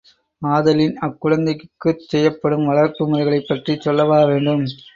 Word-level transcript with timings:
ஆதலின், 0.41 0.95
அக்குழந்தைக்குச் 0.99 2.01
செய்யப்படும் 2.07 2.65
வளர்ப்பு 2.65 3.07
முறைகளைப் 3.07 3.47
பற்றிச் 3.47 3.81
சொல்லவா 3.81 4.21
வேண்டும்? 4.25 4.65